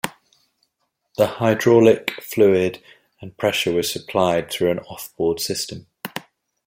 [1.15, 2.81] The hydraulic fluid
[3.21, 5.85] and pressure was supplied through an off-board system.